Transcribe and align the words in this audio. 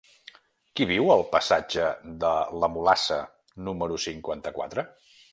Qui 0.77 0.85
viu 0.91 1.09
al 1.15 1.19
passatge 1.33 1.83
de 2.23 2.31
la 2.63 2.69
Mulassa 2.77 3.19
número 3.67 3.99
cinquanta-quatre? 4.07 4.87